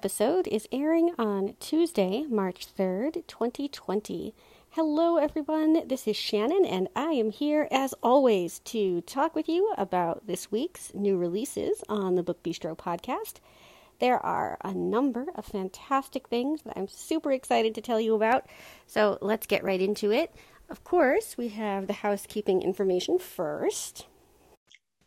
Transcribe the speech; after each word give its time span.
Episode 0.00 0.48
is 0.48 0.66
airing 0.72 1.10
on 1.18 1.54
Tuesday, 1.60 2.24
March 2.26 2.66
3rd, 2.74 3.22
2020. 3.26 4.34
Hello, 4.70 5.18
everyone. 5.18 5.86
This 5.88 6.08
is 6.08 6.16
Shannon, 6.16 6.64
and 6.64 6.88
I 6.96 7.10
am 7.10 7.30
here, 7.30 7.68
as 7.70 7.92
always, 8.02 8.60
to 8.60 9.02
talk 9.02 9.34
with 9.34 9.46
you 9.46 9.74
about 9.76 10.26
this 10.26 10.50
week's 10.50 10.94
new 10.94 11.18
releases 11.18 11.84
on 11.86 12.14
the 12.14 12.22
Book 12.22 12.42
Bistro 12.42 12.74
podcast. 12.74 13.40
There 13.98 14.18
are 14.24 14.56
a 14.64 14.72
number 14.72 15.26
of 15.34 15.44
fantastic 15.44 16.28
things 16.28 16.62
that 16.62 16.78
I'm 16.78 16.88
super 16.88 17.30
excited 17.30 17.74
to 17.74 17.82
tell 17.82 18.00
you 18.00 18.14
about, 18.14 18.46
so 18.86 19.18
let's 19.20 19.46
get 19.46 19.62
right 19.62 19.82
into 19.82 20.10
it. 20.10 20.34
Of 20.70 20.82
course, 20.82 21.36
we 21.36 21.48
have 21.48 21.88
the 21.88 21.92
housekeeping 21.92 22.62
information 22.62 23.18
first. 23.18 24.06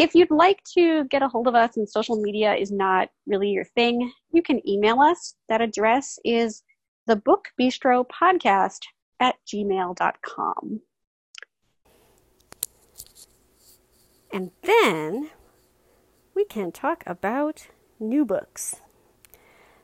If 0.00 0.14
you'd 0.14 0.30
like 0.30 0.64
to 0.78 1.04
get 1.08 1.20
a 1.20 1.28
hold 1.28 1.46
of 1.46 1.54
us 1.54 1.76
and 1.76 1.86
social 1.86 2.16
media 2.16 2.54
is 2.54 2.72
not 2.72 3.10
really 3.26 3.50
your 3.50 3.66
thing, 3.66 4.10
you 4.32 4.40
can 4.40 4.66
email 4.66 4.98
us. 4.98 5.34
That 5.50 5.60
address 5.60 6.18
is 6.24 6.62
the 7.06 7.16
Book 7.16 7.48
Bistro 7.60 8.06
Podcast 8.08 8.78
at 9.20 9.34
gmail.com. 9.46 10.80
And 14.32 14.52
then 14.62 15.28
we 16.34 16.46
can 16.46 16.72
talk 16.72 17.04
about 17.06 17.66
new 17.98 18.24
books. 18.24 18.76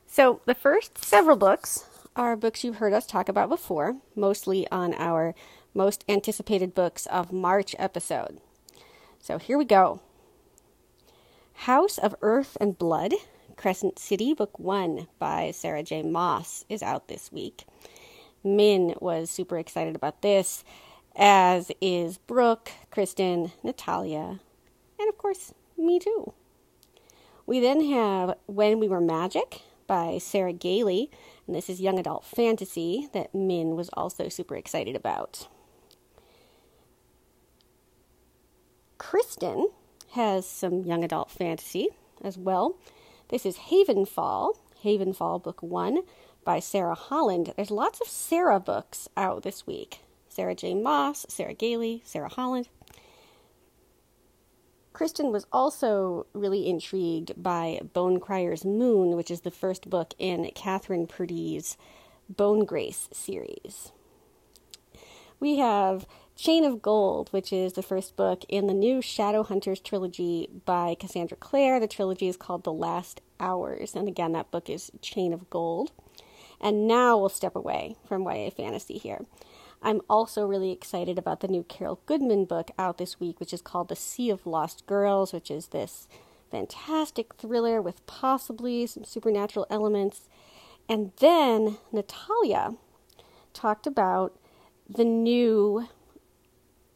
So, 0.07 0.41
the 0.45 0.55
first 0.55 0.97
several 0.97 1.37
books 1.37 1.85
are 2.15 2.35
books 2.35 2.63
you've 2.63 2.77
heard 2.77 2.93
us 2.93 3.05
talk 3.05 3.29
about 3.29 3.49
before, 3.49 3.97
mostly 4.15 4.67
on 4.71 4.95
our 4.95 5.35
most 5.75 6.03
anticipated 6.09 6.73
books 6.73 7.05
of 7.05 7.31
March 7.31 7.75
episode. 7.77 8.41
So, 9.19 9.37
here 9.37 9.59
we 9.59 9.65
go. 9.65 10.01
House 11.61 11.97
of 11.97 12.15
Earth 12.21 12.55
and 12.61 12.77
Blood, 12.77 13.13
Crescent 13.55 13.97
City, 13.97 14.35
Book 14.35 14.59
One 14.59 15.07
by 15.17 15.49
Sarah 15.49 15.81
J. 15.81 16.03
Maas, 16.03 16.65
is 16.69 16.83
out 16.83 17.07
this 17.07 17.31
week. 17.31 17.65
Min 18.43 18.93
was 19.01 19.31
super 19.31 19.57
excited 19.57 19.95
about 19.95 20.21
this, 20.21 20.63
as 21.15 21.71
is 21.81 22.19
Brooke, 22.19 22.69
Kristen, 22.91 23.51
Natalia, 23.63 24.39
and 24.99 25.09
of 25.09 25.17
course, 25.17 25.55
me 25.75 25.97
too. 25.97 26.31
We 27.47 27.59
then 27.59 27.83
have 27.89 28.37
When 28.45 28.79
We 28.79 28.87
Were 28.87 29.01
Magic 29.01 29.63
by 29.87 30.19
Sarah 30.19 30.53
Gailey, 30.53 31.09
and 31.47 31.55
this 31.55 31.71
is 31.71 31.81
young 31.81 31.97
adult 31.97 32.23
fantasy 32.23 33.09
that 33.13 33.33
Min 33.33 33.75
was 33.75 33.89
also 33.93 34.29
super 34.29 34.55
excited 34.55 34.95
about. 34.95 35.47
Kristen 38.99 39.69
has 40.11 40.47
some 40.47 40.83
young 40.83 41.03
adult 41.03 41.31
fantasy 41.31 41.89
as 42.23 42.37
well. 42.37 42.77
This 43.29 43.45
is 43.45 43.57
Havenfall, 43.57 44.53
Havenfall 44.83 45.43
Book 45.43 45.61
1 45.61 45.99
by 46.43 46.59
Sara 46.59 46.95
Holland. 46.95 47.53
There's 47.55 47.71
lots 47.71 47.99
of 47.99 48.07
Sarah 48.07 48.59
books 48.59 49.09
out 49.17 49.43
this 49.43 49.67
week 49.67 49.99
Sarah 50.29 50.55
J. 50.55 50.75
Maas, 50.75 51.25
Sarah 51.29 51.53
Gailey, 51.53 52.01
Sara 52.05 52.29
Holland. 52.29 52.69
Kristen 54.93 55.31
was 55.31 55.45
also 55.51 56.25
really 56.33 56.67
intrigued 56.67 57.31
by 57.41 57.79
Bone 57.93 58.19
Crier's 58.19 58.65
Moon, 58.65 59.15
which 59.15 59.29
is 59.29 59.41
the 59.41 59.51
first 59.51 59.89
book 59.89 60.13
in 60.17 60.49
Kathryn 60.55 61.07
Purdie's 61.07 61.77
Bone 62.29 62.65
Grace 62.65 63.09
series. 63.11 63.91
We 65.39 65.57
have 65.57 66.07
Chain 66.37 66.63
of 66.63 66.83
Gold, 66.83 67.29
which 67.29 67.51
is 67.51 67.73
the 67.73 67.81
first 67.81 68.15
book 68.15 68.45
in 68.47 68.67
the 68.67 68.73
new 68.73 68.99
Shadowhunters 68.99 69.81
trilogy 69.83 70.47
by 70.65 70.95
Cassandra 70.99 71.35
Clare. 71.35 71.79
The 71.79 71.87
trilogy 71.87 72.27
is 72.27 72.37
called 72.37 72.63
The 72.63 72.71
Last 72.71 73.21
Hours, 73.39 73.95
and 73.95 74.07
again, 74.07 74.33
that 74.33 74.51
book 74.51 74.69
is 74.69 74.91
Chain 75.01 75.33
of 75.33 75.49
Gold. 75.49 75.91
And 76.61 76.87
now 76.87 77.17
we'll 77.17 77.29
step 77.29 77.55
away 77.55 77.95
from 78.07 78.21
YA 78.23 78.51
fantasy 78.51 78.99
here. 78.99 79.25
I'm 79.81 80.01
also 80.07 80.45
really 80.45 80.71
excited 80.71 81.17
about 81.17 81.39
the 81.39 81.47
new 81.47 81.63
Carol 81.63 82.01
Goodman 82.05 82.45
book 82.45 82.69
out 82.77 82.99
this 82.99 83.19
week, 83.19 83.39
which 83.39 83.53
is 83.53 83.61
called 83.61 83.87
The 83.87 83.95
Sea 83.95 84.29
of 84.29 84.45
Lost 84.45 84.85
Girls, 84.85 85.33
which 85.33 85.49
is 85.49 85.67
this 85.69 86.07
fantastic 86.51 87.33
thriller 87.33 87.81
with 87.81 88.05
possibly 88.05 88.85
some 88.85 89.05
supernatural 89.05 89.65
elements. 89.71 90.29
And 90.87 91.13
then 91.17 91.79
Natalia 91.91 92.75
talked 93.53 93.87
about 93.87 94.37
the 94.87 95.03
new 95.03 95.87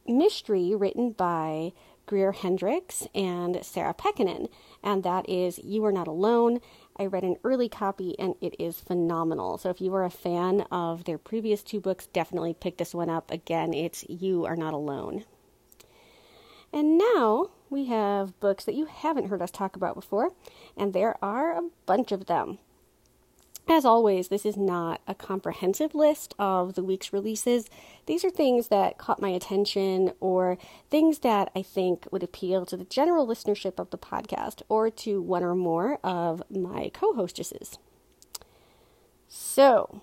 mystery 0.08 0.76
written 0.76 1.12
by 1.12 1.74
Greer 2.06 2.32
Hendricks 2.32 3.08
and 3.16 3.64
Sarah 3.64 3.94
Pekkanen, 3.94 4.50
and 4.84 5.04
that 5.04 5.30
is 5.30 5.60
You 5.60 5.86
Are 5.86 5.92
Not 5.92 6.08
Alone. 6.08 6.60
I 6.98 7.06
read 7.06 7.24
an 7.24 7.38
early 7.44 7.70
copy 7.70 8.18
and 8.20 8.36
it 8.42 8.56
is 8.60 8.82
phenomenal. 8.82 9.58
So 9.58 9.70
if 9.70 9.80
you 9.80 9.94
are 9.96 10.04
a 10.04 10.10
fan 10.10 10.62
of 10.72 11.06
their 11.06 11.18
previous 11.18 11.64
two 11.64 11.80
books, 11.80 12.08
definitely 12.08 12.54
pick 12.54 12.78
this 12.78 12.94
one 12.94 13.10
up. 13.10 13.32
Again, 13.32 13.74
it's 13.74 14.04
You 14.10 14.46
Are 14.46 14.56
Not 14.56 14.74
Alone. 14.74 15.24
And 16.74 16.98
now 16.98 17.52
we 17.70 17.86
have 17.86 18.40
books 18.40 18.66
that 18.66 18.76
you 18.76 18.86
haven't 18.86 19.28
heard 19.28 19.42
us 19.42 19.52
talk 19.52 19.76
about 19.76 19.96
before, 19.96 20.32
and 20.78 20.94
there 20.94 21.16
are 21.24 21.58
a 21.58 21.70
bunch 21.86 22.12
of 22.12 22.26
them. 22.26 22.60
As 23.72 23.86
always, 23.86 24.28
this 24.28 24.46
is 24.46 24.58
not 24.58 25.00
a 25.08 25.16
comprehensive 25.16 25.96
list 25.96 26.36
of 26.38 26.74
the 26.74 26.84
week's 26.84 27.14
releases. 27.14 27.70
These 28.06 28.26
are 28.26 28.30
things 28.30 28.68
that 28.68 28.98
caught 28.98 29.22
my 29.22 29.30
attention 29.30 30.12
or 30.20 30.58
things 30.90 31.20
that 31.20 31.50
I 31.56 31.62
think 31.62 32.06
would 32.12 32.22
appeal 32.22 32.66
to 32.66 32.76
the 32.76 32.84
general 32.84 33.26
listenership 33.26 33.80
of 33.80 33.90
the 33.90 33.98
podcast 33.98 34.62
or 34.68 34.90
to 34.90 35.22
one 35.22 35.42
or 35.42 35.56
more 35.56 36.00
of 36.04 36.44
my 36.52 36.92
co 36.94 37.14
hostesses. 37.14 37.78
So, 39.30 40.02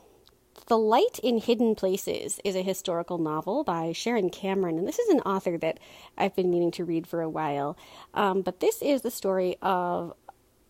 The 0.68 0.78
Light 0.78 1.18
in 1.22 1.36
Hidden 1.36 1.74
Places 1.74 2.40
is 2.46 2.56
a 2.56 2.62
historical 2.62 3.18
novel 3.18 3.64
by 3.64 3.92
Sharon 3.92 4.30
Cameron, 4.30 4.78
and 4.78 4.88
this 4.88 4.98
is 4.98 5.10
an 5.10 5.20
author 5.20 5.58
that 5.58 5.78
I've 6.16 6.34
been 6.34 6.50
meaning 6.50 6.70
to 6.70 6.86
read 6.86 7.06
for 7.06 7.20
a 7.20 7.28
while. 7.28 7.76
Um, 8.14 8.40
but 8.40 8.60
this 8.60 8.80
is 8.80 9.02
the 9.02 9.10
story 9.10 9.58
of 9.60 10.14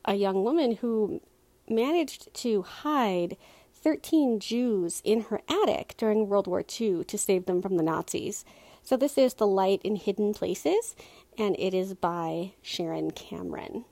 a 0.04 0.16
young 0.16 0.42
woman 0.42 0.72
who 0.72 1.20
managed 1.70 2.32
to 2.34 2.62
hide 2.62 3.36
13 3.82 4.40
Jews 4.40 5.00
in 5.04 5.22
her 5.22 5.40
attic 5.48 5.94
during 5.96 6.28
World 6.28 6.46
War 6.46 6.60
II 6.60 7.04
to 7.04 7.18
save 7.18 7.46
them 7.46 7.62
from 7.62 7.76
the 7.76 7.82
Nazis. 7.82 8.44
So, 8.82 8.96
this 8.96 9.18
is 9.18 9.34
The 9.34 9.46
Light 9.46 9.80
in 9.82 9.96
Hidden 9.96 10.34
Places, 10.34 10.96
and 11.36 11.54
it 11.58 11.74
is 11.74 11.94
by 11.94 12.52
Sharon 12.62 13.10
Cameron. 13.10 13.84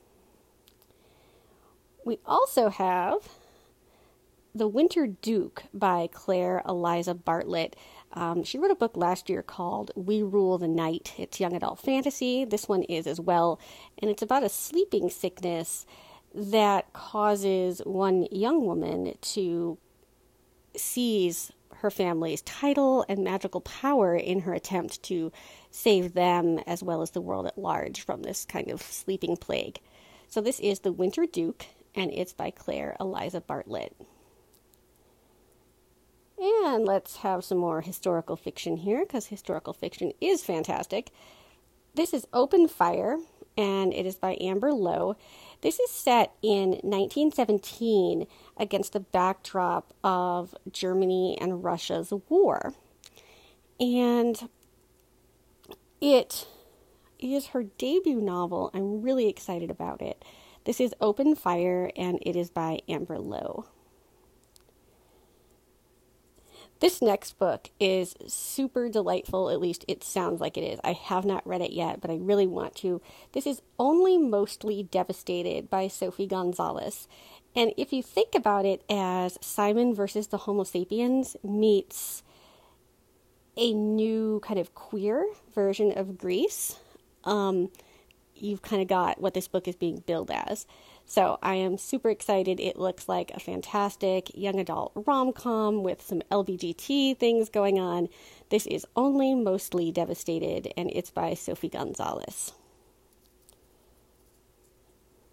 We 2.05 2.19
also 2.25 2.69
have 2.71 3.29
The 4.55 4.69
Winter 4.69 5.07
Duke 5.07 5.65
by 5.75 6.09
Claire 6.13 6.63
Eliza 6.67 7.15
Bartlett. 7.15 7.77
Um, 8.13 8.43
she 8.43 8.59
wrote 8.59 8.71
a 8.71 8.77
book 8.77 8.97
last 8.97 9.29
year 9.29 9.43
called 9.43 9.91
We 9.95 10.23
Rule 10.23 10.57
the 10.57 10.69
Night. 10.69 11.15
It's 11.19 11.41
young 11.41 11.55
adult 11.55 11.79
fantasy. 11.79 12.45
This 12.45 12.69
one 12.69 12.85
is 12.85 13.07
as 13.07 13.21
well, 13.21 13.61
and 13.99 14.11
it's 14.11 14.23
about 14.23 14.45
a 14.45 14.49
sleeping 14.49 15.11
sickness 15.11 15.85
that 16.37 16.93
causes 16.93 17.81
one 17.85 18.27
young 18.31 18.67
woman 18.67 19.15
to 19.23 19.79
seize 20.77 21.51
her 21.77 21.91
family's 21.91 22.43
title 22.43 23.05
and 23.09 23.25
magical 23.25 23.63
power 23.63 24.15
in 24.15 24.41
her 24.41 24.53
attempt 24.53 25.03
to 25.03 25.33
save 25.71 26.13
them 26.13 26.59
as 26.67 26.83
well 26.83 27.03
as 27.03 27.11
the 27.11 27.21
world 27.21 27.47
at 27.47 27.59
large 27.59 28.03
from 28.03 28.23
this 28.23 28.45
kind 28.45 28.71
of 28.71 28.83
sleeping 28.83 29.37
plague. 29.37 29.81
So, 30.29 30.41
this 30.41 30.61
is 30.61 30.81
The 30.81 30.93
Winter 30.93 31.25
Duke, 31.25 31.67
and 31.95 32.11
it's 32.13 32.33
by 32.33 32.51
Claire 32.51 32.97
Eliza 33.01 33.41
Bartlett. 33.41 33.97
And 36.39 36.85
let's 36.85 37.17
have 37.19 37.45
some 37.45 37.59
more 37.59 37.81
historical 37.81 38.37
fiction 38.37 38.77
here 38.77 39.01
because 39.01 39.27
historical 39.27 39.73
fiction 39.73 40.13
is 40.21 40.45
fantastic. 40.45 41.11
This 41.95 42.13
is 42.13 42.27
Open 42.35 42.69
Fire, 42.69 43.17
and 43.57 43.95
it 43.95 44.05
is 44.05 44.17
by 44.17 44.37
Amber 44.41 44.73
Lowe. 44.73 45.17
This 45.63 45.81
is 45.81 45.91
set 45.91 46.35
in 46.43 46.71
1917 46.83 48.27
against 48.57 48.93
the 48.93 49.01
backdrop 49.01 49.95
of 50.05 50.55
Germany 50.71 51.37
and 51.41 51.65
Russia's 51.65 52.13
war. 52.29 52.75
And 53.81 54.49
it 56.01 56.47
is 57.19 57.49
her 57.49 57.65
debut 57.65 58.21
novel. 58.21 58.71
I'm 58.75 59.03
really 59.03 59.29
excited 59.29 59.71
about 59.71 60.03
it. 60.03 60.25
This 60.65 60.81
is 60.81 60.95
Open 61.01 61.35
Fire, 61.35 61.91
and 61.97 62.19
it 62.23 62.37
is 62.37 62.51
by 62.51 62.81
Amber 62.89 63.19
Lowe. 63.19 63.67
This 66.79 67.01
next 67.01 67.39
book 67.39 67.71
is 67.81 68.15
super 68.27 68.91
delightful, 68.91 69.49
at 69.49 69.61
least 69.61 69.85
it 69.89 70.05
sounds 70.05 70.43
like 70.43 70.59
it 70.59 70.63
is. 70.63 70.79
I 70.85 70.93
have 70.93 71.25
not 71.25 71.47
read 71.47 71.63
it 71.63 71.73
yet, 71.73 72.03
but 72.03 72.11
I 72.11 72.17
really 72.17 72.47
want 72.47 72.75
to. 72.77 73.01
This 73.33 73.47
is 73.47 73.63
Only 73.79 74.19
Mostly 74.19 74.83
Devastated 74.83 75.71
by 75.71 75.89
Sophie 75.89 76.27
Gonzalez. 76.27 77.09
And 77.55 77.73
if 77.79 77.95
you 77.95 78.03
think 78.03 78.35
about 78.35 78.67
it 78.67 78.85
as 78.91 79.39
Simon 79.41 79.95
versus 79.95 80.27
the 80.27 80.37
Homo 80.37 80.65
sapiens 80.65 81.35
meets 81.43 82.23
a 83.57 83.73
new 83.73 84.41
kind 84.41 84.61
of 84.61 84.75
queer 84.75 85.27
version 85.55 85.97
of 85.97 86.19
Grease, 86.19 86.79
um, 87.25 87.71
you've 88.37 88.63
kind 88.63 88.83
of 88.83 88.89
got 88.89 89.21
what 89.21 89.35
this 89.35 89.49
book 89.49 89.67
is 89.69 89.77
being 89.77 90.03
billed 90.07 90.31
as. 90.31 90.67
So 91.05 91.39
I 91.43 91.55
am 91.55 91.79
super 91.79 92.11
excited. 92.11 92.59
It 92.59 92.79
looks 92.79 93.09
like 93.09 93.31
a 93.31 93.41
fantastic 93.41 94.31
young 94.35 94.59
adult 94.59 94.93
rom 94.95 95.33
com 95.33 95.83
with 95.83 96.03
some 96.03 96.21
LBGT 96.31 97.17
things 97.17 97.49
going 97.49 97.79
on. 97.79 98.09
This 98.51 98.67
is 98.67 98.87
only 98.97 99.35
mostly 99.35 99.93
devastated, 99.93 100.73
and 100.77 100.91
it's 100.93 101.11
by 101.11 101.35
Sophie 101.35 101.69
Gonzalez. 101.69 102.53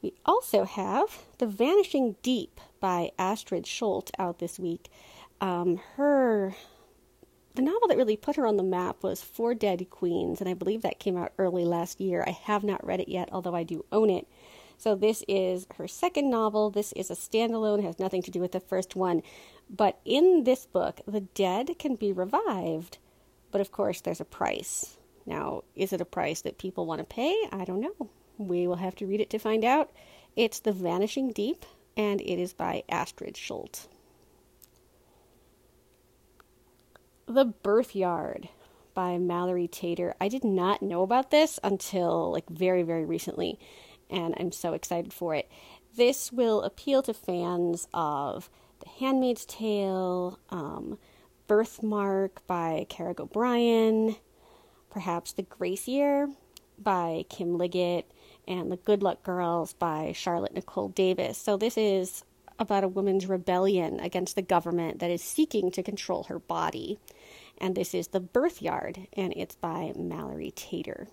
We 0.03 0.13
also 0.25 0.65
have 0.65 1.23
The 1.37 1.47
Vanishing 1.47 2.17
Deep 2.21 2.59
by 2.79 3.11
Astrid 3.17 3.63
Scholte 3.65 4.11
out 4.19 4.39
this 4.39 4.59
week. 4.59 4.89
Um, 5.39 5.79
her 5.95 6.55
the 7.55 7.61
novel 7.61 7.87
that 7.87 7.97
really 7.97 8.17
put 8.17 8.35
her 8.35 8.47
on 8.47 8.57
the 8.57 8.63
map 8.63 9.03
was 9.03 9.21
Four 9.21 9.53
Dead 9.53 9.87
Queens, 9.89 10.41
and 10.41 10.49
I 10.49 10.55
believe 10.55 10.81
that 10.81 10.99
came 10.99 11.17
out 11.17 11.33
early 11.37 11.65
last 11.65 12.01
year. 12.01 12.23
I 12.25 12.31
have 12.31 12.63
not 12.63 12.85
read 12.85 12.99
it 12.99 13.09
yet, 13.09 13.29
although 13.31 13.55
I 13.55 13.63
do 13.63 13.85
own 13.91 14.09
it. 14.09 14.27
So 14.77 14.95
this 14.95 15.23
is 15.27 15.67
her 15.75 15.87
second 15.87 16.29
novel. 16.29 16.71
This 16.71 16.93
is 16.93 17.11
a 17.11 17.15
standalone, 17.15 17.83
has 17.83 17.99
nothing 17.99 18.23
to 18.23 18.31
do 18.31 18.39
with 18.39 18.53
the 18.53 18.59
first 18.59 18.95
one. 18.95 19.21
But 19.69 19.99
in 20.03 20.43
this 20.45 20.65
book, 20.65 21.01
the 21.07 21.21
dead 21.21 21.77
can 21.77 21.95
be 21.95 22.11
revived. 22.11 22.97
But 23.51 23.61
of 23.61 23.71
course, 23.71 24.01
there's 24.01 24.21
a 24.21 24.25
price. 24.25 24.97
Now, 25.25 25.63
is 25.75 25.93
it 25.93 26.01
a 26.01 26.05
price 26.05 26.41
that 26.41 26.57
people 26.57 26.85
want 26.85 26.99
to 26.99 27.05
pay? 27.05 27.35
I 27.51 27.65
don't 27.65 27.81
know. 27.81 28.09
We 28.37 28.67
will 28.67 28.77
have 28.77 28.95
to 28.95 29.05
read 29.05 29.21
it 29.21 29.29
to 29.29 29.39
find 29.39 29.63
out. 29.63 29.91
It's 30.35 30.59
The 30.59 30.71
Vanishing 30.71 31.31
Deep, 31.31 31.65
and 31.95 32.19
it 32.19 32.41
is 32.41 32.51
by 32.51 32.83
Astrid 32.89 33.35
Scholte. 33.35 33.87
The 37.25 37.45
Birth 37.45 37.95
Yard 37.95 38.49
by 38.93 39.17
Mallory 39.17 39.67
Tater. 39.67 40.13
I 40.21 40.27
did 40.27 40.43
not 40.43 40.81
know 40.81 41.01
about 41.01 41.31
this 41.31 41.59
until 41.63 42.31
like 42.31 42.49
very, 42.49 42.83
very 42.83 43.05
recently 43.05 43.59
and 44.09 44.35
I'm 44.39 44.51
so 44.51 44.73
excited 44.73 45.11
for 45.11 45.35
it. 45.35 45.49
This 45.95 46.31
will 46.31 46.61
appeal 46.61 47.01
to 47.03 47.13
fans 47.13 47.87
of 47.93 48.49
The 48.79 48.89
Handmaid's 48.99 49.45
Tale, 49.45 50.39
um, 50.49 50.97
Birthmark 51.47 52.45
by 52.47 52.85
Caragh 52.89 53.19
O'Brien, 53.19 54.15
perhaps 54.89 55.33
The 55.33 55.43
Grace 55.43 55.87
Year 55.87 56.29
by 56.79 57.25
Kim 57.29 57.57
Liggett, 57.57 58.11
and 58.47 58.71
The 58.71 58.77
Good 58.77 59.03
Luck 59.03 59.23
Girls 59.23 59.73
by 59.73 60.13
Charlotte 60.13 60.53
Nicole 60.53 60.89
Davis. 60.89 61.37
So 61.37 61.57
this 61.57 61.77
is 61.77 62.23
about 62.59 62.83
a 62.83 62.87
woman's 62.87 63.25
rebellion 63.25 63.99
against 63.99 64.35
the 64.35 64.41
government 64.41 64.99
that 64.99 65.11
is 65.11 65.21
seeking 65.21 65.71
to 65.71 65.83
control 65.83 66.23
her 66.23 66.39
body. 66.39 66.99
And 67.57 67.75
this 67.75 67.93
is 67.93 68.07
The 68.07 68.19
Birth 68.19 68.61
Yard, 68.61 69.07
and 69.13 69.33
it's 69.35 69.55
by 69.55 69.93
Mallory 69.95 70.51
Tater. 70.51 71.07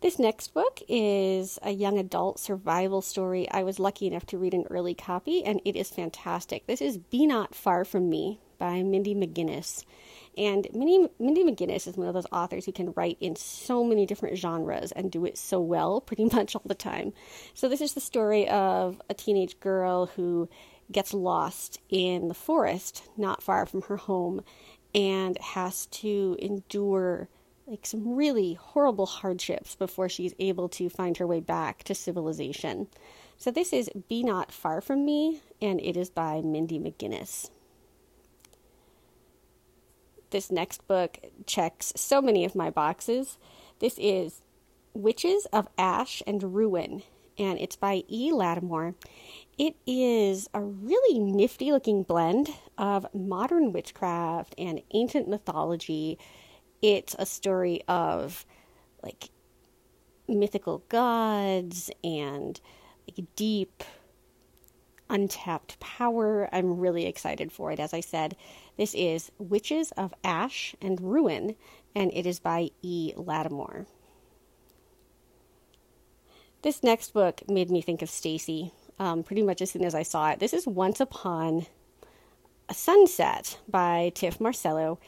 This 0.00 0.16
next 0.20 0.54
book 0.54 0.80
is 0.86 1.58
a 1.60 1.72
young 1.72 1.98
adult 1.98 2.38
survival 2.38 3.02
story. 3.02 3.50
I 3.50 3.64
was 3.64 3.80
lucky 3.80 4.06
enough 4.06 4.26
to 4.26 4.38
read 4.38 4.54
an 4.54 4.64
early 4.70 4.94
copy, 4.94 5.44
and 5.44 5.60
it 5.64 5.74
is 5.74 5.90
fantastic. 5.90 6.68
This 6.68 6.80
is 6.80 6.98
Be 6.98 7.26
Not 7.26 7.52
Far 7.52 7.84
From 7.84 8.08
Me 8.08 8.38
by 8.58 8.84
Mindy 8.84 9.12
McGinnis. 9.12 9.84
And 10.36 10.68
Mindy, 10.72 11.08
Mindy 11.18 11.42
McGinnis 11.42 11.88
is 11.88 11.96
one 11.96 12.06
of 12.06 12.14
those 12.14 12.28
authors 12.30 12.64
who 12.64 12.70
can 12.70 12.92
write 12.94 13.16
in 13.20 13.34
so 13.34 13.82
many 13.82 14.06
different 14.06 14.38
genres 14.38 14.92
and 14.92 15.10
do 15.10 15.24
it 15.24 15.36
so 15.36 15.58
well 15.58 16.00
pretty 16.06 16.26
much 16.26 16.54
all 16.54 16.62
the 16.64 16.76
time. 16.76 17.12
So, 17.52 17.68
this 17.68 17.80
is 17.80 17.94
the 17.94 18.00
story 18.00 18.48
of 18.48 19.02
a 19.10 19.14
teenage 19.14 19.58
girl 19.58 20.06
who 20.06 20.48
gets 20.92 21.12
lost 21.12 21.80
in 21.88 22.28
the 22.28 22.34
forest 22.34 23.02
not 23.16 23.42
far 23.42 23.66
from 23.66 23.82
her 23.82 23.96
home 23.96 24.42
and 24.94 25.36
has 25.38 25.86
to 25.86 26.36
endure 26.38 27.28
like 27.68 27.84
some 27.84 28.16
really 28.16 28.54
horrible 28.54 29.04
hardships 29.04 29.74
before 29.74 30.08
she's 30.08 30.34
able 30.38 30.68
to 30.70 30.88
find 30.88 31.18
her 31.18 31.26
way 31.26 31.40
back 31.40 31.84
to 31.84 31.94
civilization. 31.94 32.86
So 33.36 33.50
this 33.50 33.72
is 33.74 33.90
Be 34.08 34.22
Not 34.22 34.50
Far 34.50 34.80
From 34.80 35.04
Me, 35.04 35.42
and 35.60 35.78
it 35.80 35.96
is 35.96 36.08
by 36.08 36.40
Mindy 36.40 36.78
McGinnis. 36.78 37.50
This 40.30 40.50
next 40.50 40.86
book 40.88 41.18
checks 41.46 41.92
so 41.94 42.22
many 42.22 42.44
of 42.44 42.54
my 42.54 42.70
boxes. 42.70 43.36
This 43.80 43.98
is 43.98 44.40
Witches 44.94 45.46
of 45.52 45.68
Ash 45.76 46.22
and 46.26 46.54
Ruin, 46.54 47.02
and 47.38 47.58
it's 47.58 47.76
by 47.76 48.02
E. 48.08 48.32
Latimer. 48.32 48.94
It 49.58 49.76
is 49.86 50.48
a 50.54 50.62
really 50.62 51.18
nifty 51.18 51.70
looking 51.70 52.02
blend 52.02 52.48
of 52.78 53.06
modern 53.14 53.72
witchcraft 53.72 54.54
and 54.56 54.80
ancient 54.92 55.28
mythology 55.28 56.18
it's 56.82 57.14
a 57.18 57.26
story 57.26 57.82
of 57.88 58.44
like 59.02 59.30
mythical 60.28 60.84
gods 60.88 61.90
and 62.04 62.60
like 63.06 63.26
deep 63.36 63.82
untapped 65.10 65.80
power. 65.80 66.48
I'm 66.52 66.78
really 66.78 67.06
excited 67.06 67.50
for 67.50 67.72
it. 67.72 67.80
As 67.80 67.94
I 67.94 68.00
said, 68.00 68.36
this 68.76 68.94
is 68.94 69.32
Witches 69.38 69.90
of 69.92 70.12
Ash 70.22 70.74
and 70.82 71.00
Ruin, 71.00 71.56
and 71.94 72.12
it 72.12 72.26
is 72.26 72.38
by 72.38 72.70
E. 72.82 73.12
Latimer. 73.16 73.86
This 76.62 76.82
next 76.82 77.12
book 77.12 77.42
made 77.48 77.70
me 77.70 77.80
think 77.80 78.02
of 78.02 78.10
Stacy 78.10 78.72
um, 78.98 79.22
pretty 79.22 79.42
much 79.42 79.62
as 79.62 79.70
soon 79.70 79.84
as 79.84 79.94
I 79.94 80.02
saw 80.02 80.30
it. 80.30 80.40
This 80.40 80.52
is 80.52 80.66
Once 80.66 81.00
Upon 81.00 81.66
a 82.68 82.74
Sunset 82.74 83.58
by 83.68 84.12
Tif 84.14 84.40
Marcelo, 84.40 84.98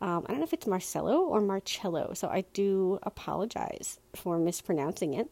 um, 0.00 0.24
I 0.26 0.30
don't 0.30 0.38
know 0.38 0.44
if 0.44 0.52
it's 0.52 0.66
Marcello 0.66 1.22
or 1.22 1.40
Marcello, 1.40 2.12
so 2.14 2.28
I 2.28 2.44
do 2.52 2.98
apologize 3.02 3.98
for 4.14 4.38
mispronouncing 4.38 5.14
it. 5.14 5.28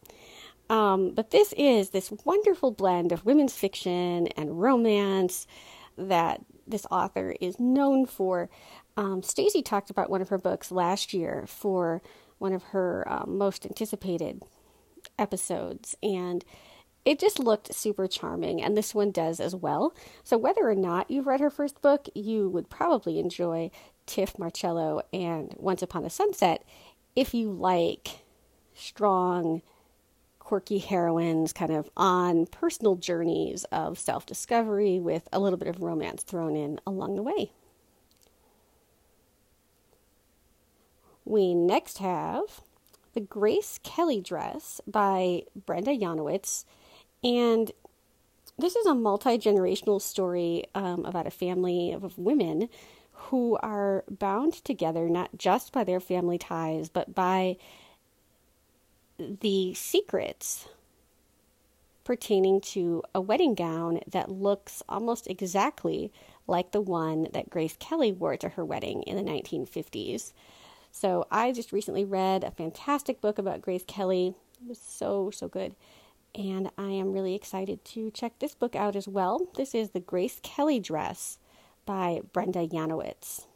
Um, 0.68 1.10
but 1.10 1.30
this 1.30 1.54
is 1.56 1.90
this 1.90 2.12
wonderful 2.24 2.72
blend 2.72 3.12
of 3.12 3.24
women's 3.24 3.54
fiction 3.54 4.26
and 4.28 4.60
romance 4.60 5.46
that 5.96 6.40
this 6.66 6.86
author 6.90 7.36
is 7.40 7.60
known 7.60 8.06
for. 8.06 8.50
Um, 8.96 9.22
Stacy 9.22 9.62
talked 9.62 9.90
about 9.90 10.10
one 10.10 10.20
of 10.20 10.28
her 10.30 10.38
books 10.38 10.72
last 10.72 11.14
year 11.14 11.44
for 11.46 12.02
one 12.38 12.52
of 12.52 12.62
her 12.64 13.06
um, 13.10 13.38
most 13.38 13.64
anticipated 13.64 14.42
episodes, 15.18 15.94
and 16.02 16.44
it 17.06 17.18
just 17.20 17.38
looked 17.38 17.72
super 17.72 18.06
charming, 18.08 18.60
and 18.60 18.76
this 18.76 18.94
one 18.94 19.12
does 19.12 19.40
as 19.40 19.54
well. 19.54 19.94
So, 20.24 20.36
whether 20.36 20.68
or 20.68 20.74
not 20.74 21.10
you've 21.10 21.26
read 21.26 21.40
her 21.40 21.50
first 21.50 21.80
book, 21.80 22.08
you 22.14 22.48
would 22.50 22.68
probably 22.68 23.18
enjoy 23.18 23.70
Tif 24.06 24.38
Marcelo 24.38 25.00
and 25.12 25.54
Once 25.56 25.82
Upon 25.82 26.04
a 26.04 26.10
Sunset 26.10 26.64
if 27.14 27.32
you 27.32 27.50
like 27.50 28.24
strong, 28.74 29.62
quirky 30.38 30.78
heroines 30.78 31.52
kind 31.52 31.72
of 31.72 31.88
on 31.96 32.46
personal 32.46 32.94
journeys 32.94 33.64
of 33.72 33.98
self 33.98 34.26
discovery 34.26 35.00
with 35.00 35.28
a 35.32 35.40
little 35.40 35.58
bit 35.58 35.68
of 35.68 35.82
romance 35.82 36.22
thrown 36.22 36.54
in 36.54 36.78
along 36.86 37.16
the 37.16 37.22
way. 37.22 37.50
We 41.24 41.54
next 41.54 41.98
have 41.98 42.60
The 43.14 43.20
Grace 43.20 43.80
Kelly 43.82 44.20
Dress 44.20 44.80
by 44.86 45.42
Brenda 45.64 45.96
Janowitz. 45.96 46.64
And 47.26 47.72
this 48.56 48.76
is 48.76 48.86
a 48.86 48.94
multi 48.94 49.36
generational 49.36 50.00
story 50.00 50.64
um, 50.76 51.04
about 51.04 51.26
a 51.26 51.30
family 51.30 51.90
of 51.90 52.16
women 52.16 52.68
who 53.12 53.58
are 53.62 54.04
bound 54.08 54.52
together 54.64 55.08
not 55.08 55.36
just 55.36 55.72
by 55.72 55.82
their 55.82 55.98
family 55.98 56.38
ties, 56.38 56.88
but 56.88 57.14
by 57.14 57.56
the 59.18 59.74
secrets 59.74 60.68
pertaining 62.04 62.60
to 62.60 63.02
a 63.12 63.20
wedding 63.20 63.54
gown 63.54 63.98
that 64.06 64.30
looks 64.30 64.80
almost 64.88 65.26
exactly 65.26 66.12
like 66.46 66.70
the 66.70 66.80
one 66.80 67.26
that 67.32 67.50
Grace 67.50 67.76
Kelly 67.80 68.12
wore 68.12 68.36
to 68.36 68.50
her 68.50 68.64
wedding 68.64 69.02
in 69.02 69.16
the 69.16 69.28
1950s. 69.28 70.32
So 70.92 71.26
I 71.32 71.50
just 71.50 71.72
recently 71.72 72.04
read 72.04 72.44
a 72.44 72.52
fantastic 72.52 73.20
book 73.20 73.38
about 73.38 73.60
Grace 73.60 73.84
Kelly. 73.84 74.34
It 74.62 74.68
was 74.68 74.78
so, 74.78 75.30
so 75.32 75.48
good. 75.48 75.74
And 76.36 76.70
I 76.76 76.90
am 76.90 77.12
really 77.12 77.34
excited 77.34 77.82
to 77.86 78.10
check 78.10 78.38
this 78.38 78.54
book 78.54 78.76
out 78.76 78.94
as 78.94 79.08
well. 79.08 79.48
This 79.56 79.74
is 79.74 79.90
The 79.90 80.00
Grace 80.00 80.38
Kelly 80.42 80.78
Dress 80.78 81.38
by 81.86 82.20
Brenda 82.34 82.66
Yanowitz. 82.68 83.46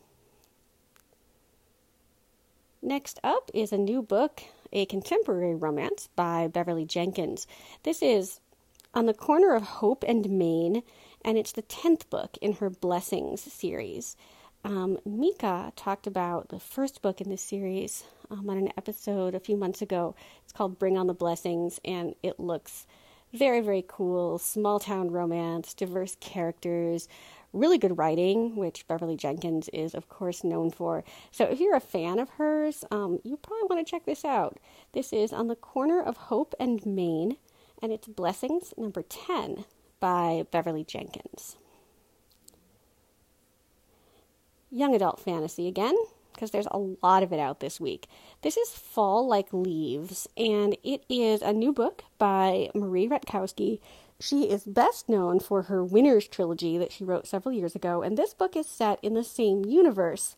Next 2.80 3.20
up 3.22 3.50
is 3.52 3.70
a 3.70 3.76
new 3.76 4.00
book, 4.00 4.42
a 4.72 4.86
contemporary 4.86 5.54
romance 5.54 6.08
by 6.16 6.48
Beverly 6.48 6.86
Jenkins. 6.86 7.46
This 7.82 8.00
is 8.00 8.40
On 8.94 9.04
the 9.04 9.12
Corner 9.12 9.54
of 9.54 9.62
Hope 9.62 10.02
and 10.08 10.30
Main, 10.30 10.82
and 11.22 11.36
it's 11.36 11.52
the 11.52 11.62
10th 11.62 12.08
book 12.08 12.38
in 12.40 12.54
her 12.54 12.70
Blessings 12.70 13.42
series. 13.42 14.16
Um, 14.64 14.98
Mika 15.04 15.74
talked 15.76 16.06
about 16.06 16.48
the 16.48 16.58
first 16.58 17.02
book 17.02 17.20
in 17.20 17.28
this 17.28 17.42
series 17.42 18.04
um, 18.30 18.48
on 18.48 18.56
an 18.56 18.72
episode 18.76 19.34
a 19.34 19.40
few 19.40 19.56
months 19.56 19.82
ago. 19.82 20.14
It's 20.42 20.52
called 20.52 20.78
Bring 20.78 20.96
on 20.96 21.06
the 21.06 21.14
Blessings, 21.14 21.80
and 21.84 22.14
it 22.22 22.38
looks 22.38 22.86
very, 23.32 23.60
very 23.60 23.84
cool. 23.86 24.38
Small 24.38 24.78
town 24.80 25.10
romance, 25.10 25.74
diverse 25.74 26.16
characters, 26.20 27.08
really 27.52 27.78
good 27.78 27.98
writing, 27.98 28.56
which 28.56 28.86
Beverly 28.88 29.16
Jenkins 29.16 29.68
is, 29.72 29.94
of 29.94 30.08
course, 30.08 30.44
known 30.44 30.70
for. 30.70 31.04
So 31.30 31.44
if 31.44 31.60
you're 31.60 31.76
a 31.76 31.80
fan 31.80 32.18
of 32.18 32.30
hers, 32.30 32.84
um, 32.90 33.20
you 33.24 33.36
probably 33.36 33.66
want 33.68 33.86
to 33.86 33.90
check 33.90 34.04
this 34.04 34.24
out. 34.24 34.58
This 34.92 35.12
is 35.12 35.32
On 35.32 35.48
the 35.48 35.56
Corner 35.56 36.00
of 36.02 36.16
Hope 36.16 36.54
and 36.58 36.84
Main, 36.86 37.36
and 37.82 37.92
it's 37.92 38.08
Blessings 38.08 38.74
number 38.76 39.02
10 39.02 39.64
by 39.98 40.46
Beverly 40.50 40.84
Jenkins. 40.84 41.56
Young 44.70 44.94
adult 44.94 45.18
fantasy 45.18 45.66
again, 45.66 45.96
because 46.32 46.50
there's 46.50 46.68
a 46.70 46.78
lot 47.02 47.22
of 47.22 47.32
it 47.32 47.40
out 47.40 47.60
this 47.60 47.80
week. 47.80 48.06
This 48.42 48.56
is 48.56 48.70
Fall 48.70 49.26
Like 49.26 49.52
Leaves, 49.52 50.28
and 50.36 50.76
it 50.82 51.04
is 51.08 51.42
a 51.42 51.52
new 51.52 51.72
book 51.72 52.04
by 52.18 52.70
Marie 52.74 53.08
Rutkoski 53.08 53.80
she 54.20 54.50
is 54.50 54.64
best 54.64 55.08
known 55.08 55.40
for 55.40 55.62
her 55.62 55.82
Winners 55.82 56.28
trilogy 56.28 56.76
that 56.76 56.92
she 56.92 57.04
wrote 57.04 57.26
several 57.26 57.54
years 57.54 57.74
ago, 57.74 58.02
and 58.02 58.16
this 58.16 58.34
book 58.34 58.54
is 58.54 58.66
set 58.66 58.98
in 59.02 59.14
the 59.14 59.24
same 59.24 59.64
universe. 59.64 60.36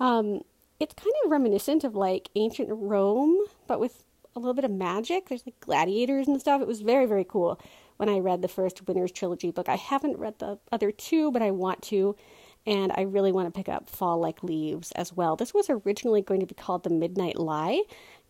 Um, 0.00 0.40
it's 0.80 0.94
kind 0.94 1.12
of 1.24 1.30
reminiscent 1.30 1.84
of 1.84 1.94
like 1.94 2.30
ancient 2.36 2.70
Rome, 2.72 3.36
but 3.66 3.80
with 3.80 4.04
a 4.34 4.38
little 4.38 4.54
bit 4.54 4.64
of 4.64 4.70
magic. 4.70 5.28
There's 5.28 5.44
like 5.44 5.60
gladiators 5.60 6.26
and 6.26 6.40
stuff. 6.40 6.62
It 6.62 6.68
was 6.68 6.80
very, 6.80 7.06
very 7.06 7.24
cool 7.24 7.60
when 7.96 8.08
I 8.08 8.18
read 8.18 8.40
the 8.40 8.48
first 8.48 8.86
Winners 8.86 9.12
trilogy 9.12 9.50
book. 9.50 9.68
I 9.68 9.76
haven't 9.76 10.18
read 10.18 10.38
the 10.38 10.58
other 10.72 10.90
two, 10.90 11.30
but 11.30 11.42
I 11.42 11.50
want 11.50 11.82
to, 11.82 12.16
and 12.66 12.92
I 12.94 13.02
really 13.02 13.32
want 13.32 13.46
to 13.46 13.56
pick 13.56 13.68
up 13.68 13.88
Fall 13.88 14.18
Like 14.18 14.42
Leaves 14.42 14.92
as 14.92 15.12
well. 15.12 15.36
This 15.36 15.54
was 15.54 15.70
originally 15.70 16.22
going 16.22 16.40
to 16.40 16.46
be 16.46 16.54
called 16.54 16.84
The 16.84 16.90
Midnight 16.90 17.38
Lie, 17.38 17.82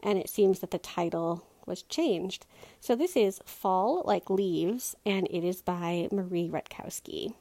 and 0.02 0.18
it 0.18 0.28
seems 0.28 0.61
that 0.61 0.70
the 0.70 0.78
title 0.78 1.44
was 1.66 1.82
changed. 1.82 2.47
So 2.80 2.97
this 2.97 3.16
is 3.16 3.40
Fall 3.44 4.02
Like 4.04 4.30
Leaves, 4.30 4.97
and 5.04 5.26
it 5.30 5.44
is 5.44 5.62
by 5.62 6.08
Marie 6.11 6.49
Rutkoski. 6.49 7.35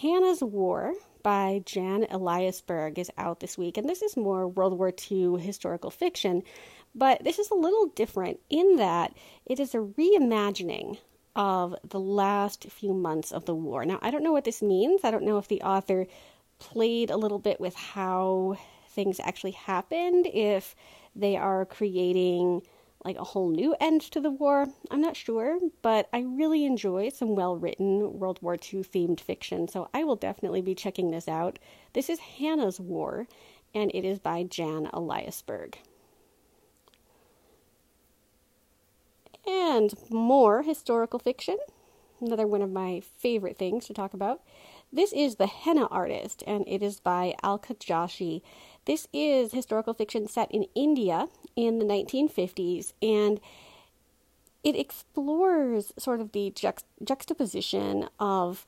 Hannah's 0.00 0.42
War 0.42 0.94
by 1.22 1.62
Jan 1.64 2.04
Eliasberg 2.10 2.98
is 2.98 3.10
out 3.16 3.40
this 3.40 3.56
week, 3.56 3.76
and 3.76 3.88
this 3.88 4.02
is 4.02 4.16
more 4.16 4.46
World 4.46 4.78
War 4.78 4.92
II 5.10 5.38
historical 5.40 5.90
fiction, 5.90 6.42
but 6.94 7.24
this 7.24 7.38
is 7.38 7.50
a 7.50 7.54
little 7.54 7.86
different 7.86 8.40
in 8.50 8.76
that 8.76 9.14
it 9.46 9.58
is 9.58 9.74
a 9.74 9.78
reimagining 9.78 10.98
of 11.36 11.74
the 11.88 12.00
last 12.00 12.70
few 12.70 12.92
months 12.92 13.32
of 13.32 13.44
the 13.44 13.54
war. 13.54 13.84
Now, 13.84 13.98
I 14.02 14.10
don't 14.10 14.22
know 14.22 14.32
what 14.32 14.44
this 14.44 14.62
means. 14.62 15.00
I 15.04 15.10
don't 15.10 15.24
know 15.24 15.38
if 15.38 15.48
the 15.48 15.62
author 15.62 16.06
played 16.58 17.10
a 17.10 17.16
little 17.16 17.38
bit 17.38 17.60
with 17.60 17.74
how 17.74 18.56
things 18.88 19.20
actually 19.20 19.52
happened, 19.52 20.26
if 20.32 20.76
they 21.16 21.36
are 21.36 21.64
creating 21.64 22.62
like 23.04 23.16
a 23.18 23.24
whole 23.24 23.50
new 23.50 23.74
end 23.80 24.00
to 24.00 24.20
the 24.20 24.30
war. 24.30 24.66
I'm 24.90 25.00
not 25.00 25.16
sure, 25.16 25.58
but 25.82 26.08
I 26.12 26.20
really 26.20 26.64
enjoy 26.64 27.10
some 27.10 27.34
well 27.34 27.56
written 27.56 28.18
World 28.18 28.38
War 28.40 28.54
II 28.54 28.80
themed 28.82 29.20
fiction, 29.20 29.68
so 29.68 29.88
I 29.92 30.04
will 30.04 30.16
definitely 30.16 30.62
be 30.62 30.74
checking 30.74 31.10
this 31.10 31.28
out. 31.28 31.58
This 31.92 32.08
is 32.08 32.18
Hannah's 32.18 32.80
War, 32.80 33.26
and 33.74 33.90
it 33.94 34.04
is 34.04 34.18
by 34.18 34.44
Jan 34.44 34.88
Eliasberg. 34.92 35.74
And 39.46 39.92
more 40.10 40.62
historical 40.62 41.18
fiction, 41.18 41.58
another 42.20 42.46
one 42.46 42.62
of 42.62 42.70
my 42.70 43.00
favorite 43.18 43.58
things 43.58 43.86
to 43.86 43.94
talk 43.94 44.14
about. 44.14 44.40
This 44.92 45.12
is 45.12 45.36
The 45.36 45.46
Henna 45.46 45.86
Artist, 45.86 46.42
and 46.46 46.64
it 46.66 46.82
is 46.82 47.00
by 47.00 47.34
Alka 47.42 47.74
Joshi. 47.74 48.42
This 48.84 49.08
is 49.12 49.52
historical 49.52 49.92
fiction 49.92 50.28
set 50.28 50.50
in 50.50 50.66
India 50.74 51.28
in 51.56 51.78
the 51.78 51.84
1950s, 51.84 52.92
and 53.02 53.40
it 54.62 54.76
explores 54.76 55.92
sort 55.98 56.20
of 56.20 56.32
the 56.32 56.50
juxt- 56.54 56.84
juxtaposition 57.02 58.08
of 58.18 58.66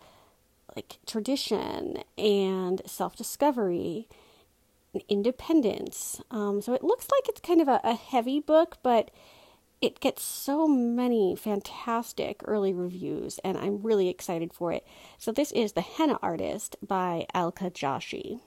like 0.75 0.99
tradition 1.07 2.03
and 2.19 2.83
self 2.85 3.17
discovery 3.17 4.09
and 4.93 5.03
independence. 5.09 6.21
Um, 6.31 6.61
so 6.61 6.75
it 6.75 6.85
looks 6.85 7.07
like 7.11 7.29
it's 7.29 7.41
kind 7.41 7.61
of 7.63 7.69
a, 7.69 7.81
a 7.83 7.95
heavy 7.95 8.41
book, 8.41 8.77
but 8.83 9.11
it 9.81 10.01
gets 10.01 10.23
so 10.23 10.67
many 10.67 11.37
fantastic 11.37 12.41
early 12.45 12.73
reviews, 12.73 13.39
and 13.45 13.59
I'm 13.59 13.83
really 13.83 14.09
excited 14.09 14.53
for 14.53 14.73
it. 14.73 14.87
So, 15.19 15.33
this 15.33 15.53
is 15.53 15.73
The 15.73 15.83
Henna 15.83 16.19
Artist 16.23 16.77
by 16.87 17.27
Alka 17.35 17.71
Joshi. 17.71 18.41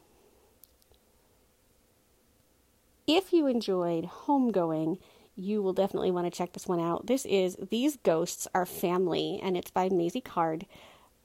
If 3.05 3.31
you 3.31 3.47
enjoyed 3.47 4.05
Homegoing, 4.05 4.97
you 5.35 5.61
will 5.61 5.73
definitely 5.73 6.11
want 6.11 6.25
to 6.31 6.37
check 6.37 6.53
this 6.53 6.67
one 6.67 6.79
out. 6.79 7.07
This 7.07 7.25
is 7.25 7.57
These 7.69 7.97
Ghosts 7.97 8.47
Are 8.53 8.65
Family, 8.65 9.39
and 9.41 9.55
it's 9.55 9.71
by 9.71 9.89
Maisie 9.89 10.21
Card. 10.21 10.65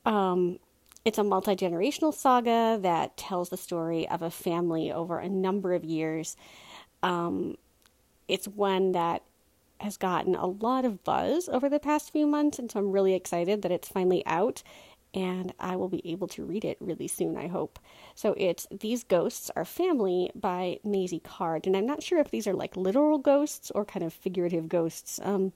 Um, 0.05 0.59
it's 1.05 1.19
a 1.19 1.25
multi 1.25 1.57
generational 1.57 2.15
saga 2.15 2.79
that 2.81 3.17
tells 3.17 3.49
the 3.49 3.57
story 3.57 4.09
of 4.09 4.23
a 4.23 4.31
family 4.31 4.93
over 4.93 5.19
a 5.19 5.29
number 5.29 5.75
of 5.75 5.85
years. 5.85 6.37
Um, 7.03 7.57
it's 8.29 8.49
one 8.49 8.93
that 8.93 9.23
has 9.81 9.97
gotten 9.97 10.35
a 10.35 10.47
lot 10.47 10.85
of 10.85 11.05
buzz 11.05 11.49
over 11.49 11.69
the 11.69 11.81
past 11.81 12.13
few 12.13 12.27
months, 12.27 12.59
and 12.59 12.71
so 12.71 12.79
I'm 12.79 12.91
really 12.91 13.15
excited 13.15 13.63
that 13.63 13.73
it's 13.73 13.89
finally 13.89 14.25
out 14.27 14.63
and 15.15 15.55
I 15.61 15.77
will 15.77 15.89
be 15.89 16.03
able 16.11 16.27
to 16.29 16.45
read 16.45 16.65
it 16.65 16.77
really 16.81 17.07
soon, 17.07 17.37
I 17.37 17.47
hope. 17.47 17.79
So 18.15 18.35
it's 18.37 18.67
These 18.71 19.05
Ghosts 19.05 19.51
Are 19.55 19.65
Family 19.65 20.31
by 20.35 20.81
Maisie 20.85 21.21
Card, 21.21 21.67
and 21.67 21.77
I'm 21.77 21.87
not 21.87 22.03
sure 22.03 22.19
if 22.19 22.31
these 22.31 22.47
are 22.47 22.55
like 22.55 22.77
literal 22.77 23.19
ghosts 23.19 23.71
or 23.71 23.85
kind 23.85 24.05
of 24.05 24.13
figurative 24.13 24.69
ghosts. 24.69 25.21
Um, 25.23 25.53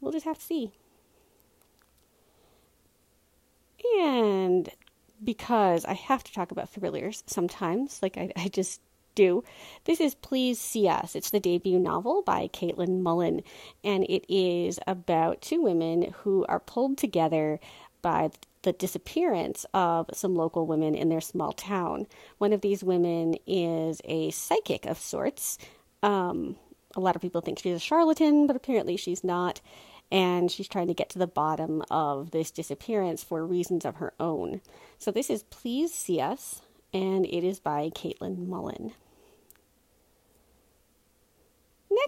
we'll 0.00 0.12
just 0.12 0.24
have 0.26 0.38
to 0.38 0.44
see. 0.44 0.70
And 3.98 4.68
because 5.22 5.84
I 5.84 5.94
have 5.94 6.22
to 6.24 6.32
talk 6.32 6.52
about 6.52 6.70
thrillers 6.70 7.24
sometimes, 7.26 8.00
like 8.02 8.16
I, 8.16 8.30
I 8.36 8.48
just 8.48 8.80
do. 9.20 9.44
This 9.84 10.00
is 10.00 10.14
Please 10.14 10.58
See 10.58 10.88
Us. 10.88 11.14
It's 11.14 11.30
the 11.30 11.40
debut 11.40 11.78
novel 11.78 12.22
by 12.22 12.48
Caitlin 12.48 13.02
Mullen, 13.02 13.42
and 13.84 14.04
it 14.04 14.24
is 14.32 14.78
about 14.86 15.42
two 15.42 15.60
women 15.60 16.14
who 16.22 16.46
are 16.48 16.58
pulled 16.60 16.96
together 16.96 17.60
by 18.00 18.30
the 18.62 18.72
disappearance 18.72 19.66
of 19.74 20.08
some 20.14 20.34
local 20.34 20.66
women 20.66 20.94
in 20.94 21.10
their 21.10 21.20
small 21.20 21.52
town. 21.52 22.06
One 22.38 22.54
of 22.54 22.62
these 22.62 22.82
women 22.82 23.36
is 23.46 24.00
a 24.06 24.30
psychic 24.30 24.86
of 24.86 24.98
sorts. 24.98 25.58
Um, 26.02 26.56
a 26.96 27.00
lot 27.00 27.14
of 27.14 27.20
people 27.20 27.42
think 27.42 27.58
she's 27.58 27.76
a 27.76 27.78
charlatan, 27.78 28.46
but 28.46 28.56
apparently 28.56 28.96
she's 28.96 29.22
not. 29.22 29.60
And 30.10 30.50
she's 30.50 30.66
trying 30.66 30.88
to 30.88 30.94
get 30.94 31.10
to 31.10 31.18
the 31.18 31.26
bottom 31.26 31.84
of 31.90 32.30
this 32.30 32.50
disappearance 32.50 33.22
for 33.22 33.46
reasons 33.46 33.84
of 33.84 33.96
her 33.96 34.14
own. 34.18 34.62
So 34.98 35.10
this 35.10 35.28
is 35.28 35.42
Please 35.44 35.92
See 35.92 36.20
Us, 36.20 36.62
and 36.92 37.26
it 37.26 37.44
is 37.44 37.60
by 37.60 37.90
Caitlin 37.90 38.48
Mullen. 38.48 38.92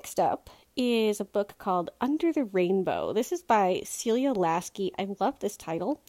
Next 0.03 0.19
up 0.19 0.51
is 0.77 1.21
a 1.21 1.25
book 1.25 1.55
called 1.59 1.91
Under 2.01 2.33
the 2.33 2.43
Rainbow. 2.43 3.13
This 3.13 3.31
is 3.31 3.41
by 3.41 3.83
Celia 3.85 4.35
Laskey. 4.35 4.91
I 4.99 5.07
love 5.21 5.39
this 5.39 5.57
title. 5.57 6.03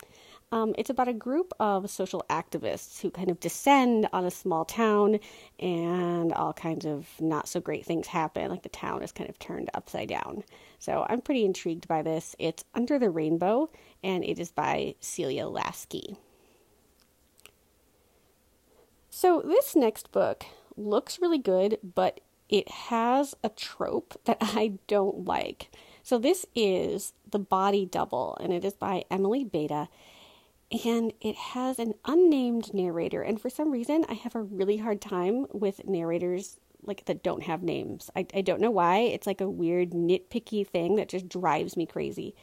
Um, 0.51 0.73
it's 0.79 0.89
about 0.89 1.09
a 1.09 1.13
group 1.13 1.53
of 1.59 1.87
social 1.91 2.25
activists 2.27 2.99
who 2.99 3.11
kind 3.11 3.29
of 3.29 3.39
descend 3.39 4.09
on 4.11 4.25
a 4.25 4.31
small 4.31 4.65
town 4.65 5.19
and 5.59 6.33
all 6.33 6.53
kinds 6.53 6.87
of 6.87 7.07
not 7.19 7.47
so 7.47 7.61
great 7.61 7.85
things 7.85 8.07
happen. 8.07 8.49
Like 8.49 8.63
the 8.63 8.69
town 8.69 9.03
is 9.03 9.11
kind 9.11 9.29
of 9.29 9.37
turned 9.37 9.69
upside 9.75 10.09
down. 10.09 10.43
So 10.79 11.05
I'm 11.07 11.21
pretty 11.21 11.45
intrigued 11.45 11.87
by 11.87 12.01
this. 12.01 12.35
It's 12.39 12.63
Under 12.73 12.97
the 12.97 13.11
Rainbow 13.11 13.69
and 14.03 14.23
it 14.23 14.39
is 14.39 14.51
by 14.51 14.95
Celia 15.01 15.43
Laskey. 15.43 16.17
So 19.11 19.43
this 19.45 19.75
next 19.75 20.11
book 20.11 20.47
looks 20.75 21.21
really 21.21 21.37
good, 21.37 21.77
but 21.83 22.21
it 22.53 22.69
has 22.69 23.33
a 23.43 23.49
trope 23.49 24.13
that 24.25 24.37
I 24.41 24.73
don't 24.87 25.25
like. 25.25 25.71
So 26.03 26.19
this 26.19 26.45
is 26.53 27.13
The 27.29 27.39
Body 27.39 27.85
Double, 27.85 28.37
and 28.39 28.53
it 28.53 28.63
is 28.63 28.75
by 28.75 29.05
Emily 29.09 29.43
Beyda. 29.43 29.87
And 30.85 31.13
it 31.19 31.35
has 31.35 31.79
an 31.79 31.95
unnamed 32.05 32.73
narrator. 32.73 33.23
And 33.23 33.41
for 33.41 33.49
some 33.49 33.71
reason, 33.71 34.05
I 34.07 34.13
have 34.13 34.35
a 34.35 34.41
really 34.41 34.77
hard 34.77 35.01
time 35.01 35.47
with 35.51 35.85
narrators 35.85 36.59
like 36.83 37.05
that 37.05 37.23
don't 37.23 37.43
have 37.43 37.63
names. 37.63 38.11
I, 38.15 38.27
I 38.35 38.41
don't 38.41 38.61
know 38.61 38.71
why. 38.71 38.97
It's 38.97 39.27
like 39.27 39.41
a 39.41 39.49
weird 39.49 39.91
nitpicky 39.91 40.67
thing 40.67 40.95
that 40.97 41.09
just 41.09 41.29
drives 41.29 41.75
me 41.75 41.85
crazy. 41.85 42.35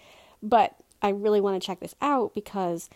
But 0.42 0.74
I 1.02 1.10
really 1.10 1.40
want 1.40 1.60
to 1.60 1.64
check 1.64 1.80
this 1.80 1.94
out 2.00 2.34
because 2.34 2.88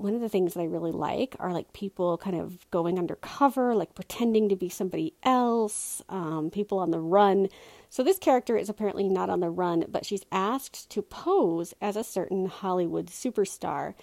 one 0.00 0.14
of 0.14 0.22
the 0.22 0.28
things 0.30 0.54
that 0.54 0.60
I 0.60 0.64
really 0.64 0.92
like 0.92 1.36
are 1.38 1.52
like 1.52 1.74
people 1.74 2.16
kind 2.16 2.40
of 2.40 2.70
going 2.70 2.98
undercover, 2.98 3.74
like 3.74 3.94
pretending 3.94 4.48
to 4.48 4.56
be 4.56 4.70
somebody 4.70 5.12
else, 5.22 6.00
um, 6.08 6.50
people 6.50 6.78
on 6.78 6.90
the 6.90 6.98
run. 6.98 7.48
So 7.90 8.02
this 8.02 8.18
character 8.18 8.56
is 8.56 8.70
apparently 8.70 9.08
not 9.08 9.28
on 9.28 9.40
the 9.40 9.50
run, 9.50 9.84
but 9.88 10.06
she's 10.06 10.24
asked 10.32 10.88
to 10.90 11.02
pose 11.02 11.74
as 11.82 11.96
a 11.96 12.04
certain 12.04 12.46
Hollywood 12.46 13.08
superstar, 13.08 13.94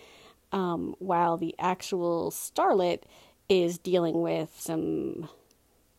um, 0.51 0.95
while 0.99 1.35
the 1.35 1.55
actual 1.57 2.29
starlet 2.29 3.01
is 3.49 3.79
dealing 3.79 4.21
with 4.21 4.53
some 4.59 5.29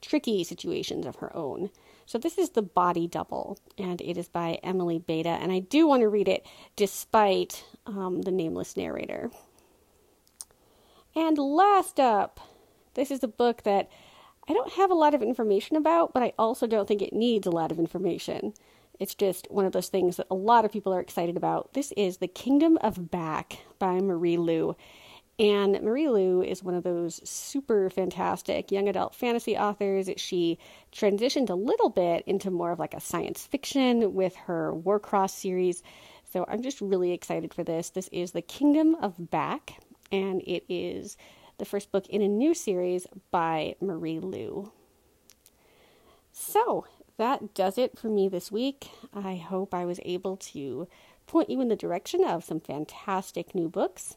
tricky 0.01 0.45
situations 0.45 1.07
of 1.07 1.17
her 1.17 1.35
own. 1.37 1.71
So 2.07 2.19
this 2.19 2.39
is 2.39 2.51
The 2.51 2.63
Body 2.63 3.09
Double, 3.09 3.59
and 3.77 4.01
it 4.01 4.17
is 4.17 4.29
by 4.29 4.61
Emily 4.63 4.99
Beyda, 5.01 5.43
and 5.43 5.51
I 5.51 5.59
do 5.59 5.89
want 5.89 6.03
to 6.03 6.09
read 6.09 6.29
it 6.29 6.47
despite 6.77 7.65
um, 7.85 8.23
the 8.23 8.31
nameless 8.31 8.77
narrator. 8.77 9.31
And 11.15 11.39
last 11.39 11.99
up, 11.99 12.41
this 12.95 13.11
is 13.11 13.23
a 13.23 13.29
book 13.29 13.63
that 13.63 13.91
I 14.49 14.53
don't 14.53 14.73
have 14.73 14.91
a 14.91 14.95
lot 14.95 15.15
of 15.15 15.23
information 15.23 15.77
about, 15.77 16.15
but 16.15 16.23
I 16.23 16.33
also 16.39 16.67
don't 16.67 16.89
think 16.89 17.03
it 17.03 17.13
needs 17.13 17.47
a 17.47 17.51
lot 17.51 17.71
of 17.71 17.79
information. 17.79 18.55
It's 18.99 19.15
just 19.15 19.47
one 19.51 19.65
of 19.65 19.73
those 19.73 19.89
things 19.89 20.17
that 20.17 20.27
a 20.31 20.35
lot 20.35 20.65
of 20.65 20.73
people 20.73 20.93
are 20.93 21.01
excited 21.01 21.37
about. 21.37 21.75
This 21.75 21.93
is 21.97 22.17
The 22.17 22.29
Kingdom 22.29 22.79
of 22.81 23.11
Back 23.11 23.59
by 23.79 24.01
Marie 24.01 24.39
Lu. 24.39 24.75
And 25.39 25.81
Marie 25.83 26.09
Lu 26.09 26.43
is 26.43 26.65
one 26.65 26.75
of 26.75 26.83
those 26.83 27.21
super 27.29 27.91
fantastic 27.91 28.73
young 28.73 28.89
adult 28.89 29.15
fantasy 29.15 29.57
authors. 29.57 30.11
She 30.17 30.59
transitioned 30.93 31.49
a 31.49 31.55
little 31.55 31.91
bit 31.91 32.25
into 32.27 32.51
more 32.51 32.73
of 32.73 32.81
like 32.81 32.95
a 32.95 33.01
science 33.01 33.47
fiction 33.47 34.15
with 34.15 34.35
her 34.35 34.73
Warcross 34.75 35.31
series. 35.31 35.83
So 36.33 36.45
I'm 36.49 36.63
just 36.63 36.81
really 36.81 37.13
excited 37.13 37.55
for 37.55 37.63
this. 37.63 37.91
This 37.91 38.09
is 38.09 38.33
The 38.33 38.43
Kingdom 38.43 38.97
of 38.97 39.31
Back 39.31 39.79
and 40.13 40.43
it 40.43 40.65
is 40.69 41.17
the 41.59 41.65
first 41.65 41.91
book 41.91 42.07
in 42.09 42.23
a 42.23 42.29
new 42.29 42.55
series 42.55 43.07
by 43.31 43.75
Marie 43.81 44.21
Lu. 44.21 44.73
So, 46.33 46.87
that 47.17 47.55
does 47.55 47.79
it 47.79 47.99
for 47.99 48.09
me 48.09 48.29
this 48.29 48.53
week. 48.53 48.91
I 49.13 49.37
hope 49.37 49.75
I 49.75 49.85
was 49.85 49.99
able 50.05 50.37
to 50.37 50.87
point 51.27 51.51
you 51.51 51.61
in 51.61 51.69
the 51.69 51.77
direction 51.77 52.25
of 52.25 52.45
some 52.45 52.61
fantastic 52.61 53.55
new 53.55 53.69
books. 53.69 54.17